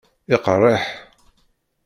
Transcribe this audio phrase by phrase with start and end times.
[0.35, 0.83] Iqeṛṛeḥ!